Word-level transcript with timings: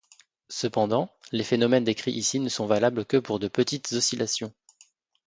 Cependant, 0.49 1.11
les 1.31 1.43
phénomènes 1.43 1.83
décrits 1.83 2.11
ici 2.13 2.39
ne 2.39 2.49
sont 2.49 2.65
valables 2.65 3.05
que 3.05 3.17
pour 3.17 3.37
de 3.37 3.47
petites 3.47 3.91
oscillations. 3.93 4.51